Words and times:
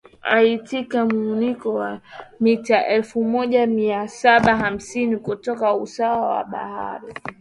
atika 0.35 0.99
muinuko 1.09 1.69
wa 1.79 2.01
mita 2.39 2.87
elfu 2.87 3.23
moja 3.23 3.67
mia 3.67 4.07
saba 4.07 4.57
hamsini 4.57 5.17
kutoka 5.17 5.75
usawa 5.75 6.27
wa 6.27 6.43
bahari 6.43 7.13